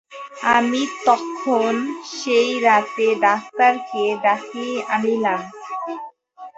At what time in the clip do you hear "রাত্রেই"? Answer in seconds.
2.65-3.13